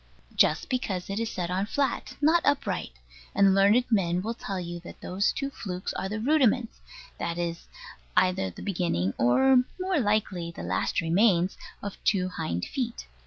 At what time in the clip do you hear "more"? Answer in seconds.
9.79-9.99